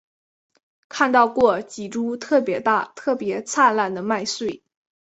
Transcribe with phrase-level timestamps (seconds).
[0.89, 4.63] 看到过几株特別大特別灿烂的麦穗